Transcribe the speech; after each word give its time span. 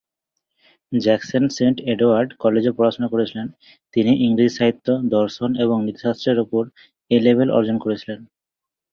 Jackson 0.91 1.43
Saint 1.57 1.77
Edward's 1.85 2.33
কলেজে 2.39 2.71
পড়াশোনা 2.77 3.07
করেছিলেন, 3.07 3.47
যেখানে 3.49 3.91
তিনি 3.93 4.21
ইংরেজি 4.25 4.51
সাহিত্য, 4.55 4.87
দর্শন 5.15 5.49
এবং 5.63 5.77
নীতিশাস্ত্রের 5.85 6.37
উপর 6.45 6.63
এ-লেভেল 7.11 7.49
অর্জন 7.51 7.77
করেছিলেন। 7.79 8.19